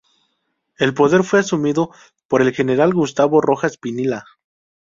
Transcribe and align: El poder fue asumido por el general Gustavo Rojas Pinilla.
El 0.79 0.95
poder 0.95 1.23
fue 1.23 1.41
asumido 1.41 1.91
por 2.27 2.41
el 2.41 2.55
general 2.55 2.91
Gustavo 2.91 3.39
Rojas 3.39 3.77
Pinilla. 3.77 4.23